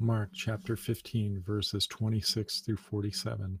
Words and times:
Mark 0.00 0.30
chapter 0.32 0.76
15, 0.76 1.42
verses 1.44 1.86
26 1.88 2.60
through 2.60 2.76
47. 2.76 3.58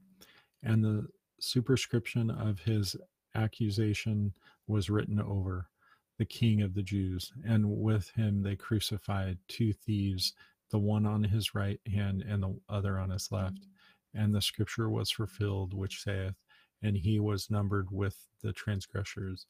And 0.62 0.84
the 0.84 1.06
superscription 1.40 2.30
of 2.30 2.60
his 2.60 2.96
accusation 3.34 4.32
was 4.68 4.88
written 4.88 5.20
over 5.20 5.68
the 6.16 6.24
king 6.24 6.62
of 6.62 6.74
the 6.74 6.82
Jews. 6.82 7.32
And 7.44 7.68
with 7.68 8.10
him 8.10 8.42
they 8.42 8.54
crucified 8.54 9.38
two 9.48 9.72
thieves, 9.72 10.32
the 10.70 10.78
one 10.78 11.06
on 11.06 11.24
his 11.24 11.54
right 11.54 11.80
hand 11.92 12.24
and 12.28 12.42
the 12.42 12.56
other 12.68 12.98
on 12.98 13.10
his 13.10 13.32
left. 13.32 13.66
And 14.14 14.32
the 14.32 14.42
scripture 14.42 14.88
was 14.88 15.10
fulfilled, 15.10 15.74
which 15.74 16.02
saith, 16.02 16.34
And 16.82 16.96
he 16.96 17.18
was 17.18 17.50
numbered 17.50 17.90
with 17.90 18.16
the 18.42 18.52
transgressors. 18.52 19.46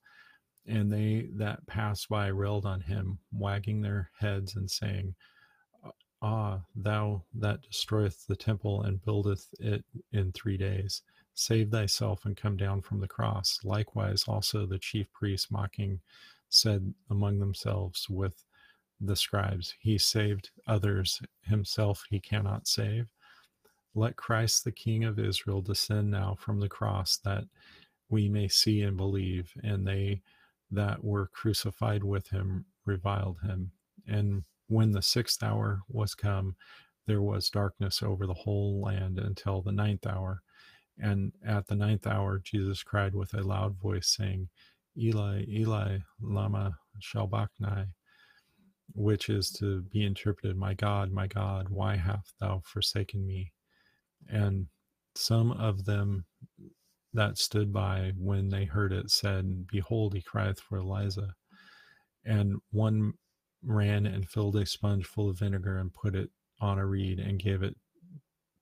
And 0.66 0.90
they 0.90 1.28
that 1.36 1.66
passed 1.66 2.08
by 2.08 2.28
railed 2.28 2.66
on 2.66 2.80
him, 2.80 3.18
wagging 3.32 3.82
their 3.82 4.10
heads 4.18 4.56
and 4.56 4.70
saying, 4.70 5.14
Ah, 6.20 6.60
thou 6.74 7.22
that 7.34 7.62
destroyeth 7.62 8.26
the 8.26 8.36
temple 8.36 8.82
and 8.82 9.04
buildeth 9.04 9.54
it 9.60 9.84
in 10.12 10.32
three 10.32 10.56
days, 10.56 11.02
save 11.34 11.70
thyself 11.70 12.24
and 12.24 12.36
come 12.36 12.56
down 12.56 12.82
from 12.82 13.00
the 13.00 13.06
cross. 13.08 13.60
Likewise, 13.62 14.24
also 14.26 14.66
the 14.66 14.78
chief 14.78 15.12
priests 15.12 15.50
mocking 15.50 16.00
said 16.48 16.92
among 17.10 17.38
themselves 17.38 18.08
with 18.10 18.44
the 19.00 19.14
scribes, 19.14 19.74
He 19.80 19.96
saved 19.98 20.50
others, 20.66 21.22
himself 21.42 22.04
he 22.10 22.18
cannot 22.18 22.66
save. 22.66 23.06
Let 23.94 24.16
Christ 24.16 24.64
the 24.64 24.72
King 24.72 25.04
of 25.04 25.18
Israel 25.18 25.60
descend 25.60 26.10
now 26.10 26.36
from 26.38 26.60
the 26.60 26.68
cross 26.68 27.16
that 27.18 27.44
we 28.08 28.28
may 28.28 28.48
see 28.48 28.82
and 28.82 28.96
believe. 28.96 29.52
And 29.62 29.86
they 29.86 30.22
that 30.70 31.02
were 31.02 31.28
crucified 31.28 32.04
with 32.04 32.28
him 32.28 32.66
reviled 32.84 33.38
him. 33.42 33.72
And 34.06 34.44
when 34.68 34.92
the 34.92 35.02
sixth 35.02 35.42
hour 35.42 35.80
was 35.88 36.14
come, 36.14 36.56
there 37.06 37.22
was 37.22 37.50
darkness 37.50 38.02
over 38.02 38.26
the 38.26 38.34
whole 38.34 38.80
land 38.80 39.18
until 39.18 39.62
the 39.62 39.72
ninth 39.72 40.06
hour. 40.06 40.42
And 40.98 41.32
at 41.46 41.66
the 41.66 41.74
ninth 41.76 42.06
hour, 42.06 42.40
Jesus 42.42 42.82
cried 42.82 43.14
with 43.14 43.34
a 43.34 43.42
loud 43.42 43.80
voice, 43.80 44.14
saying, 44.16 44.48
Eli, 44.96 45.44
Eli, 45.48 45.98
Lama 46.20 46.76
sabachthani, 47.00 47.86
which 48.94 49.28
is 49.28 49.50
to 49.52 49.82
be 49.82 50.04
interpreted, 50.04 50.56
My 50.56 50.74
God, 50.74 51.12
my 51.12 51.26
God, 51.26 51.68
why 51.68 51.96
hast 51.96 52.34
thou 52.40 52.62
forsaken 52.64 53.26
me? 53.26 53.52
And 54.28 54.66
some 55.14 55.52
of 55.52 55.84
them 55.84 56.24
that 57.14 57.38
stood 57.38 57.72
by 57.72 58.12
when 58.16 58.48
they 58.50 58.64
heard 58.64 58.92
it 58.92 59.10
said, 59.10 59.66
Behold, 59.68 60.14
he 60.14 60.22
crieth 60.22 60.60
for 60.60 60.78
Elijah. 60.78 61.34
And 62.24 62.56
one 62.70 63.14
ran 63.62 64.06
and 64.06 64.28
filled 64.28 64.56
a 64.56 64.66
sponge 64.66 65.06
full 65.06 65.30
of 65.30 65.38
vinegar 65.38 65.78
and 65.78 65.92
put 65.92 66.14
it 66.14 66.30
on 66.60 66.78
a 66.78 66.86
reed 66.86 67.18
and 67.18 67.38
gave 67.38 67.62
it 67.62 67.76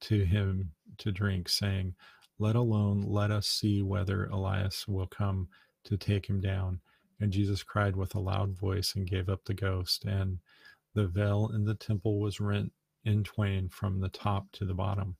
to 0.02 0.24
him 0.24 0.72
to 0.98 1.12
drink, 1.12 1.48
saying, 1.48 1.94
Let 2.38 2.56
alone, 2.56 3.02
let 3.02 3.30
us 3.30 3.46
see 3.46 3.82
whether 3.82 4.26
Elias 4.26 4.86
will 4.86 5.06
come 5.06 5.48
to 5.84 5.96
take 5.96 6.26
him 6.26 6.40
down. 6.40 6.80
And 7.20 7.32
Jesus 7.32 7.62
cried 7.62 7.96
with 7.96 8.14
a 8.14 8.20
loud 8.20 8.58
voice 8.58 8.94
and 8.94 9.08
gave 9.08 9.28
up 9.28 9.44
the 9.44 9.54
ghost. 9.54 10.04
And 10.04 10.38
the 10.94 11.06
veil 11.06 11.50
in 11.54 11.64
the 11.64 11.74
temple 11.74 12.20
was 12.20 12.40
rent 12.40 12.72
in 13.04 13.24
twain 13.24 13.68
from 13.68 14.00
the 14.00 14.08
top 14.08 14.50
to 14.52 14.64
the 14.64 14.74
bottom. 14.74 15.16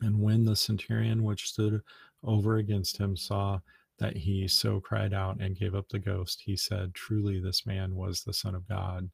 And 0.00 0.20
when 0.20 0.44
the 0.44 0.56
centurion 0.56 1.22
which 1.22 1.48
stood 1.48 1.80
over 2.24 2.56
against 2.56 2.96
him 2.96 3.16
saw 3.16 3.60
that 4.02 4.16
he 4.16 4.48
so 4.48 4.80
cried 4.80 5.14
out 5.14 5.40
and 5.40 5.58
gave 5.58 5.76
up 5.76 5.88
the 5.88 5.98
ghost, 6.00 6.42
he 6.44 6.56
said, 6.56 6.92
Truly, 6.92 7.40
this 7.40 7.64
man 7.64 7.94
was 7.94 8.24
the 8.24 8.32
Son 8.34 8.56
of 8.56 8.68
God. 8.68 9.10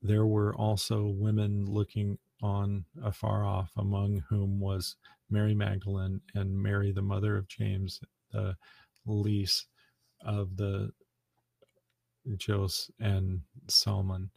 There 0.00 0.26
were 0.26 0.54
also 0.56 1.06
women 1.06 1.66
looking 1.66 2.18
on 2.42 2.86
afar 3.04 3.44
off, 3.44 3.70
among 3.76 4.22
whom 4.30 4.58
was 4.58 4.96
Mary 5.28 5.54
Magdalene 5.54 6.22
and 6.34 6.50
Mary, 6.62 6.92
the 6.92 7.02
mother 7.02 7.36
of 7.36 7.46
James, 7.46 8.00
the 8.32 8.56
least 9.04 9.66
of 10.24 10.56
the 10.56 10.90
Joses 12.38 12.90
and 12.98 13.42
Salome, 13.68 14.30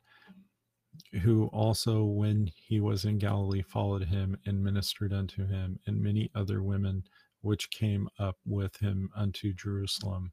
who 1.21 1.45
also, 1.47 2.03
when 2.03 2.51
he 2.53 2.81
was 2.81 3.05
in 3.05 3.17
Galilee, 3.17 3.61
followed 3.61 4.03
him 4.03 4.37
and 4.45 4.61
ministered 4.61 5.13
unto 5.13 5.47
him, 5.47 5.79
and 5.87 6.03
many 6.03 6.29
other 6.35 6.61
women 6.61 7.05
which 7.41 7.71
came 7.71 8.09
up 8.19 8.37
with 8.45 8.75
him 8.77 9.09
unto 9.15 9.53
Jerusalem. 9.53 10.31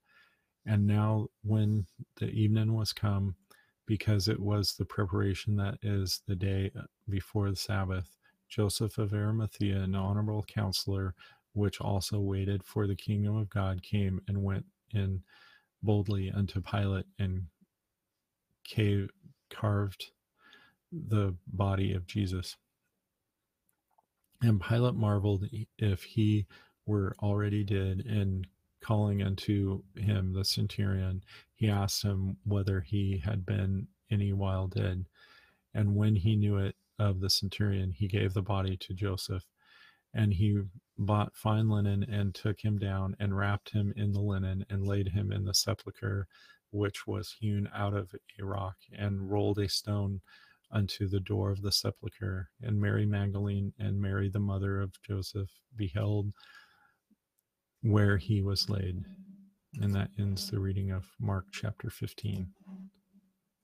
And 0.67 0.87
now, 0.87 1.28
when 1.44 1.87
the 2.17 2.27
evening 2.27 2.75
was 2.75 2.93
come, 2.93 3.37
because 3.87 4.27
it 4.28 4.41
was 4.41 4.75
the 4.75 4.84
preparation 4.84 5.56
that 5.56 5.78
is 5.83 6.22
the 6.27 6.34
day 6.34 6.72
uh, 6.77 6.83
before 7.09 7.50
the 7.50 7.56
Sabbath, 7.56 8.16
Joseph 8.49 8.99
of 8.99 9.12
Arimathea, 9.15 9.81
an 9.81 9.95
honorable 9.95 10.45
counselor, 10.45 11.15
which 11.53 11.81
also 11.81 12.19
waited 12.19 12.65
for 12.65 12.87
the 12.87 12.97
kingdom 12.97 13.37
of 13.37 13.49
God, 13.49 13.83
came 13.83 14.21
and 14.28 14.43
went 14.43 14.65
in 14.93 15.22
boldly 15.83 16.31
unto 16.31 16.61
Pilate 16.61 17.06
and 17.19 17.45
cave, 18.65 19.09
carved 19.50 20.11
the 20.93 21.34
body 21.47 21.93
of 21.95 22.06
Jesus. 22.06 22.56
And 24.43 24.61
Pilate 24.61 24.95
marveled 24.95 25.49
if 25.78 26.03
he 26.03 26.47
were 26.86 27.16
already 27.20 27.64
dead, 27.64 28.04
and 28.06 28.47
calling 28.80 29.22
unto 29.22 29.82
him 29.97 30.32
the 30.32 30.44
centurion. 30.44 31.22
He 31.54 31.69
asked 31.69 32.02
him 32.02 32.36
whether 32.44 32.80
he 32.80 33.19
had 33.19 33.44
been 33.44 33.88
any 34.10 34.32
while 34.32 34.69
dead. 34.69 35.06
And 35.74 35.97
when 35.97 36.16
he 36.16 36.36
knew 36.36 36.56
it 36.56 36.76
of 36.98 37.20
the 37.20 37.30
centurion 37.30 37.91
he 37.91 38.08
gave 38.08 38.32
the 38.32 38.42
body 38.42 38.76
to 38.76 38.94
joseph. 38.94 39.44
And 40.14 40.32
he 40.32 40.62
bought 40.97 41.36
fine 41.36 41.69
linen 41.69 42.04
and 42.04 42.34
took 42.34 42.60
him 42.60 42.78
down 42.78 43.16
and 43.18 43.36
wrapped 43.36 43.70
him 43.70 43.92
in 43.97 44.12
the 44.12 44.20
linen 44.20 44.64
and 44.70 44.86
laid 44.86 45.08
him 45.08 45.32
in 45.32 45.44
the 45.44 45.54
sepulchre 45.54 46.26
which 46.70 47.06
was 47.06 47.36
hewn 47.41 47.68
out 47.74 47.94
of 47.94 48.14
a 48.38 48.44
rock 48.44 48.76
and 48.97 49.30
rolled 49.30 49.58
a 49.58 49.68
stone 49.68 50.20
unto 50.70 51.06
the 51.08 51.20
door 51.20 51.50
of 51.50 51.62
the 51.62 51.72
sepulchre. 51.72 52.50
And 52.62 52.80
mary 52.80 53.06
magdalene 53.06 53.72
and 53.78 54.00
mary 54.00 54.28
the 54.28 54.41
mother 54.41 54.80
of 54.80 55.00
joseph 55.03 55.50
beheld 55.76 56.32
where 57.91 58.16
he 58.16 58.42
was 58.42 58.69
laid. 58.69 59.04
And 59.80 59.94
that 59.94 60.10
ends 60.19 60.50
the 60.50 60.58
reading 60.58 60.91
of 60.91 61.04
Mark 61.20 61.47
chapter 61.52 61.91
15. 61.91 62.48